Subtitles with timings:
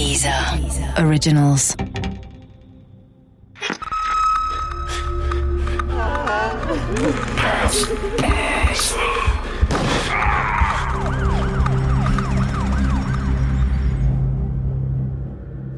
[0.00, 0.58] Dieser
[0.96, 1.76] Originals.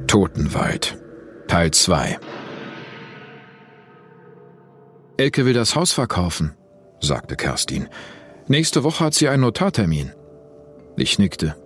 [0.07, 0.97] Totenwald
[1.49, 2.21] Teil 2
[5.17, 6.55] Elke will das Haus verkaufen,
[7.01, 7.89] sagte Kerstin.
[8.47, 10.13] Nächste Woche hat sie einen Notartermin.
[10.97, 11.57] Ich nickte.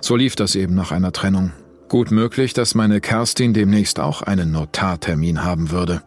[0.00, 1.52] So lief das eben nach einer Trennung.
[1.92, 6.00] Gut möglich, dass meine Kerstin demnächst auch einen Notartermin haben würde.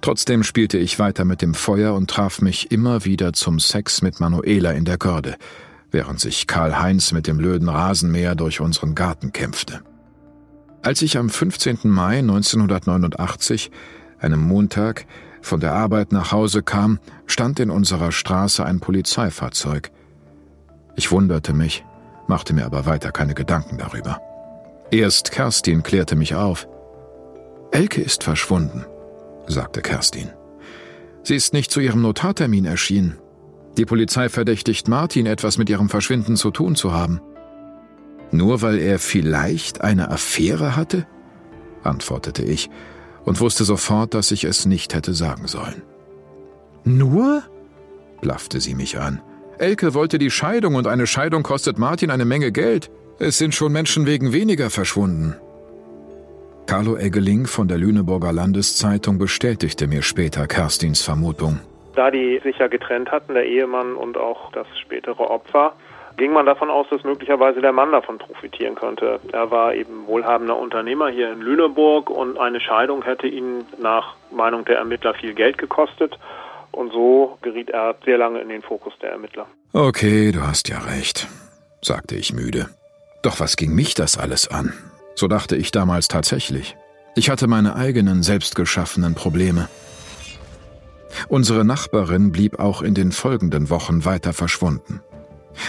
[0.00, 4.18] Trotzdem spielte ich weiter mit dem Feuer und traf mich immer wieder zum Sex mit
[4.18, 5.36] Manuela in der Görde,
[5.92, 9.80] während sich Karl-Heinz mit dem blöden Rasenmäher durch unseren Garten kämpfte.
[10.82, 11.78] Als ich am 15.
[11.84, 13.70] Mai 1989,
[14.18, 15.06] einem Montag,
[15.40, 19.92] von der Arbeit nach Hause kam, stand in unserer Straße ein Polizeifahrzeug.
[20.96, 21.84] Ich wunderte mich,
[22.26, 24.20] machte mir aber weiter keine Gedanken darüber.
[24.94, 26.68] Erst Kerstin klärte mich auf.
[27.72, 28.86] Elke ist verschwunden,
[29.48, 30.30] sagte Kerstin.
[31.24, 33.18] Sie ist nicht zu ihrem Notartermin erschienen.
[33.76, 37.20] Die Polizei verdächtigt Martin, etwas mit ihrem Verschwinden zu tun zu haben.
[38.30, 41.08] Nur weil er vielleicht eine Affäre hatte?
[41.82, 42.70] antwortete ich
[43.24, 45.82] und wusste sofort, dass ich es nicht hätte sagen sollen.
[46.84, 47.42] Nur?
[48.20, 49.20] blaffte sie mich an.
[49.58, 52.92] Elke wollte die Scheidung und eine Scheidung kostet Martin eine Menge Geld.
[53.18, 55.36] Es sind schon Menschen wegen weniger verschwunden.
[56.66, 61.60] Carlo Eggeling von der Lüneburger Landeszeitung bestätigte mir später Kerstins Vermutung.
[61.94, 65.74] Da die sich ja getrennt hatten, der Ehemann und auch das spätere Opfer,
[66.16, 69.20] ging man davon aus, dass möglicherweise der Mann davon profitieren könnte.
[69.32, 74.64] Er war eben wohlhabender Unternehmer hier in Lüneburg und eine Scheidung hätte ihn nach Meinung
[74.64, 76.18] der Ermittler viel Geld gekostet.
[76.72, 79.46] Und so geriet er sehr lange in den Fokus der Ermittler.
[79.72, 81.28] Okay, du hast ja recht,
[81.82, 82.68] sagte ich müde.
[83.24, 84.74] Doch was ging mich das alles an?
[85.14, 86.76] So dachte ich damals tatsächlich.
[87.16, 89.70] Ich hatte meine eigenen selbstgeschaffenen Probleme.
[91.28, 95.00] Unsere Nachbarin blieb auch in den folgenden Wochen weiter verschwunden.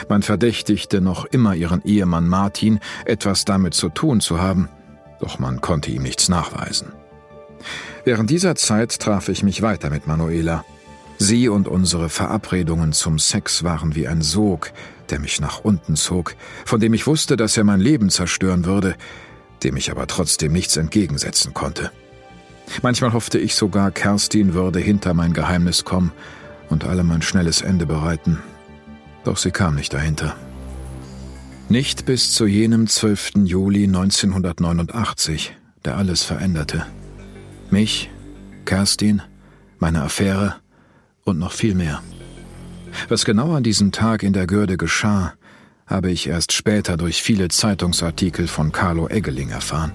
[0.09, 4.67] Man verdächtigte noch immer ihren Ehemann Martin, etwas damit zu tun zu haben,
[5.22, 6.91] doch man konnte ihm nichts nachweisen.
[8.03, 10.66] Während dieser Zeit traf ich mich weiter mit Manuela.
[11.19, 14.73] Sie und unsere Verabredungen zum Sex waren wie ein Sog,
[15.09, 16.35] der mich nach unten zog,
[16.66, 18.95] von dem ich wusste, dass er mein Leben zerstören würde,
[19.63, 21.91] dem ich aber trotzdem nichts entgegensetzen konnte.
[22.81, 26.11] Manchmal hoffte ich sogar, Kerstin würde hinter mein Geheimnis kommen
[26.69, 28.39] und allem ein schnelles Ende bereiten,
[29.23, 30.35] doch sie kam nicht dahinter.
[31.69, 33.31] Nicht bis zu jenem 12.
[33.45, 36.85] Juli 1989, der alles veränderte.
[37.72, 38.11] Mich,
[38.66, 39.22] Kerstin,
[39.79, 40.55] meine Affäre
[41.23, 42.01] und noch viel mehr.
[43.09, 45.33] Was genau an diesem Tag in der Görde geschah,
[45.88, 49.91] habe ich erst später durch viele Zeitungsartikel von Carlo Eggeling erfahren.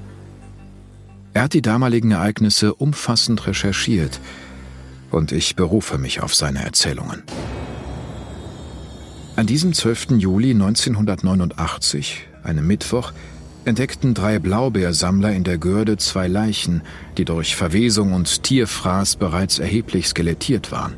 [1.33, 4.21] Er hat die damaligen Ereignisse umfassend recherchiert
[5.11, 7.23] und ich berufe mich auf seine Erzählungen.
[9.37, 10.19] An diesem 12.
[10.19, 13.13] Juli 1989, einem Mittwoch,
[13.65, 16.83] entdeckten drei Blaubeersammler in der Görde zwei Leichen,
[17.17, 20.95] die durch Verwesung und Tierfraß bereits erheblich skelettiert waren.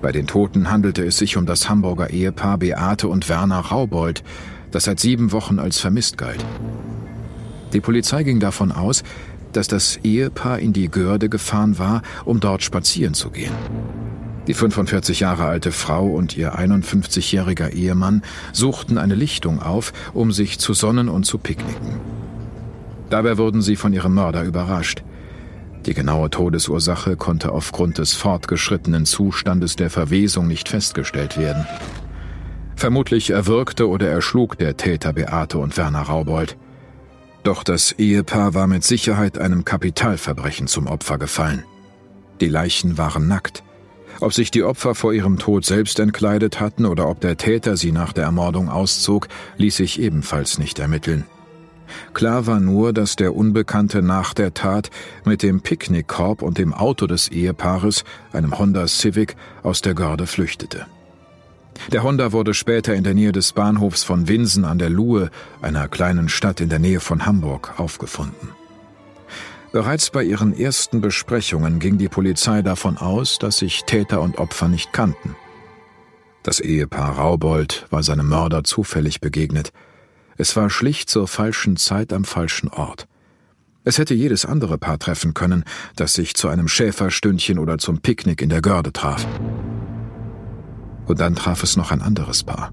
[0.00, 4.22] Bei den Toten handelte es sich um das Hamburger Ehepaar Beate und Werner Raubold,
[4.70, 6.44] das seit sieben Wochen als vermisst galt.
[7.72, 9.02] Die Polizei ging davon aus,
[9.52, 13.52] dass das Ehepaar in die Görde gefahren war, um dort spazieren zu gehen.
[14.46, 18.22] Die 45 Jahre alte Frau und ihr 51-jähriger Ehemann
[18.52, 22.00] suchten eine Lichtung auf, um sich zu sonnen und zu picknicken.
[23.10, 25.02] Dabei wurden sie von ihrem Mörder überrascht.
[25.88, 31.66] Die genaue Todesursache konnte aufgrund des fortgeschrittenen Zustandes der Verwesung nicht festgestellt werden.
[32.76, 36.58] Vermutlich erwürgte oder erschlug der Täter Beate und Werner Raubold.
[37.42, 41.64] Doch das Ehepaar war mit Sicherheit einem Kapitalverbrechen zum Opfer gefallen.
[42.42, 43.62] Die Leichen waren nackt.
[44.20, 47.92] Ob sich die Opfer vor ihrem Tod selbst entkleidet hatten oder ob der Täter sie
[47.92, 51.24] nach der Ermordung auszog, ließ sich ebenfalls nicht ermitteln.
[52.14, 54.90] Klar war nur, dass der Unbekannte nach der Tat
[55.24, 60.86] mit dem Picknickkorb und dem Auto des Ehepaares, einem Honda Civic, aus der Görde flüchtete.
[61.92, 65.30] Der Honda wurde später in der Nähe des Bahnhofs von Winsen an der Luhe,
[65.62, 68.50] einer kleinen Stadt in der Nähe von Hamburg, aufgefunden.
[69.70, 74.68] Bereits bei ihren ersten Besprechungen ging die Polizei davon aus, dass sich Täter und Opfer
[74.68, 75.36] nicht kannten.
[76.42, 79.72] Das Ehepaar Raubold war seinem Mörder zufällig begegnet.
[80.40, 83.08] Es war schlicht zur falschen Zeit am falschen Ort.
[83.82, 85.64] Es hätte jedes andere Paar treffen können,
[85.96, 89.26] das sich zu einem Schäferstündchen oder zum Picknick in der Görde traf.
[91.06, 92.72] Und dann traf es noch ein anderes Paar.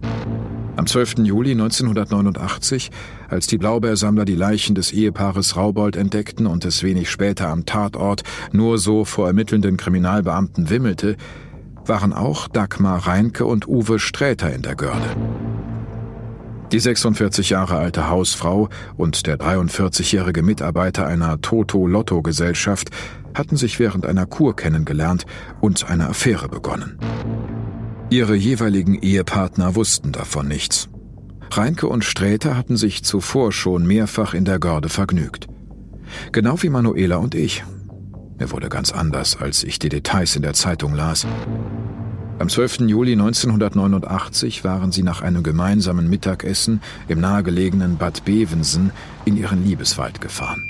[0.76, 1.20] Am 12.
[1.24, 2.92] Juli 1989,
[3.30, 8.22] als die Blaubeersammler die Leichen des Ehepaares Raubold entdeckten und es wenig später am Tatort
[8.52, 11.18] nur so vor ermittelnden Kriminalbeamten wimmelte,
[11.86, 15.16] waren auch Dagmar Reinke und Uwe Sträter in der Görde.
[16.72, 22.90] Die 46 Jahre alte Hausfrau und der 43-jährige Mitarbeiter einer Toto-Lotto-Gesellschaft
[23.36, 25.26] hatten sich während einer Kur kennengelernt
[25.62, 26.98] und eine Affäre begonnen.
[28.10, 30.90] Ihre jeweiligen Ehepartner wussten davon nichts.
[31.52, 35.48] Reinke und Sträter hatten sich zuvor schon mehrfach in der Görde vergnügt.
[36.32, 37.64] Genau wie Manuela und ich.
[38.40, 41.26] Mir wurde ganz anders, als ich die Details in der Zeitung las.
[42.38, 42.82] Am 12.
[42.82, 48.92] Juli 1989 waren sie nach einem gemeinsamen Mittagessen im nahegelegenen Bad Bevensen
[49.24, 50.62] in ihren Liebeswald gefahren.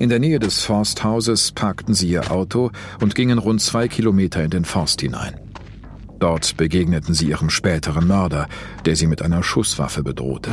[0.00, 4.50] In der Nähe des Forsthauses parkten sie ihr Auto und gingen rund zwei Kilometer in
[4.50, 5.34] den Forst hinein.
[6.18, 8.48] Dort begegneten sie ihrem späteren Mörder,
[8.84, 10.50] der sie mit einer Schusswaffe bedrohte.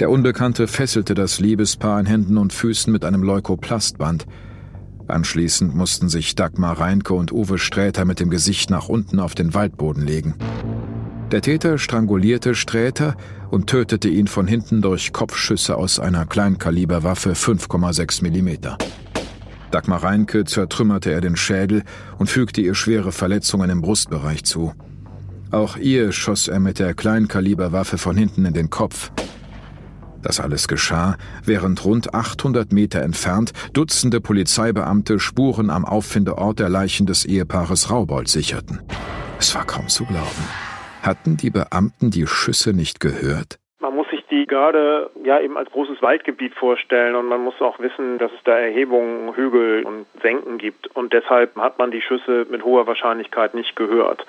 [0.00, 4.26] Der Unbekannte fesselte das Liebespaar in Händen und Füßen mit einem Leukoplastband,
[5.08, 9.54] Anschließend mussten sich Dagmar Reinke und Uwe Sträter mit dem Gesicht nach unten auf den
[9.54, 10.34] Waldboden legen.
[11.32, 13.16] Der Täter strangulierte Sträter
[13.50, 18.76] und tötete ihn von hinten durch Kopfschüsse aus einer Kleinkaliberwaffe 5,6 mm.
[19.70, 21.82] Dagmar Reinke zertrümmerte er den Schädel
[22.18, 24.72] und fügte ihr schwere Verletzungen im Brustbereich zu.
[25.50, 29.10] Auch ihr schoss er mit der Kleinkaliberwaffe von hinten in den Kopf.
[30.22, 37.06] Das alles geschah, während rund 800 Meter entfernt Dutzende Polizeibeamte Spuren am Auffindeort der Leichen
[37.06, 38.80] des Ehepaares Raubold sicherten.
[39.38, 40.44] Es war kaum zu glauben.
[41.02, 43.58] Hatten die Beamten die Schüsse nicht gehört?
[43.80, 47.78] Man muss sich die Garde ja eben als großes Waldgebiet vorstellen und man muss auch
[47.78, 52.44] wissen, dass es da Erhebungen, Hügel und Senken gibt und deshalb hat man die Schüsse
[52.50, 54.26] mit hoher Wahrscheinlichkeit nicht gehört.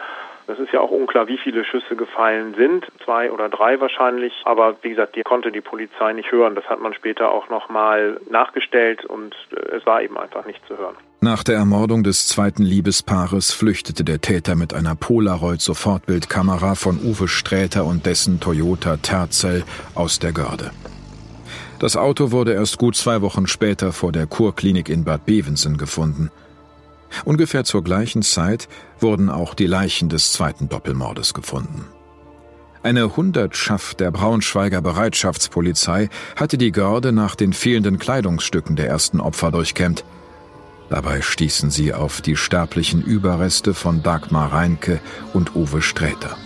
[0.51, 4.78] Es ist ja auch unklar, wie viele Schüsse gefallen sind, zwei oder drei wahrscheinlich, aber
[4.81, 6.56] wie gesagt, die konnte die Polizei nicht hören.
[6.56, 10.75] Das hat man später auch nochmal nachgestellt und äh, es war eben einfach nicht zu
[10.75, 10.96] hören.
[11.22, 17.86] Nach der Ermordung des zweiten Liebespaares flüchtete der Täter mit einer Polaroid-Sofortbildkamera von Uwe Sträter
[17.86, 19.63] und dessen Toyota Terzel
[19.94, 20.72] aus der Görde.
[21.80, 26.31] Das Auto wurde erst gut zwei Wochen später vor der Kurklinik in Bad Bevensen gefunden.
[27.26, 28.68] Ungefähr zur gleichen Zeit
[29.00, 31.86] wurden auch die Leichen des zweiten Doppelmordes gefunden.
[32.82, 39.52] Eine Hundertschaft der Braunschweiger Bereitschaftspolizei hatte die Görde nach den fehlenden Kleidungsstücken der ersten Opfer
[39.52, 40.06] durchkämmt.
[40.90, 45.02] Dabei stießen sie auf die sterblichen Überreste von Dagmar Reinke
[45.34, 46.38] und Uwe Sträter.